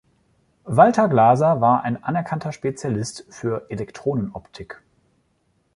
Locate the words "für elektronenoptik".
3.29-4.81